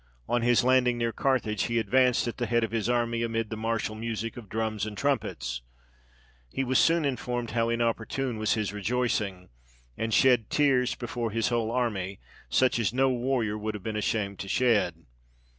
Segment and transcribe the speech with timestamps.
[0.27, 3.55] On his landing near Carthage, he advanced at the head of his army, amid the
[3.55, 5.61] martial music of drums and trumpets.
[6.51, 9.49] He was soon informed how inopportune was his rejoicing,
[9.95, 12.19] and shed tears before his whole army,
[12.49, 15.05] such as no warrior would have been ashamed to shed.